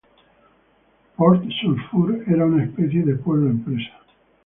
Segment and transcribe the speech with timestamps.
[1.15, 3.93] Port Sulphur era una especie de pueblo-empresa.